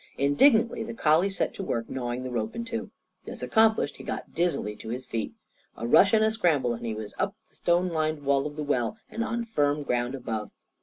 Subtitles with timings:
[0.17, 2.89] Indignantly the collie set to work gnawing the rope in two.
[3.25, 5.35] This accomplished, he got dizzily to his feet.
[5.77, 8.63] A rush and a scramble, and he was up the stone lined wall of the
[8.63, 10.49] well and on firm ground above.